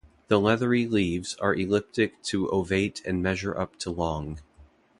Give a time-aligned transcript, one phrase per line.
[0.29, 4.39] The leathery leaves are elliptic to ovate and measure up to long.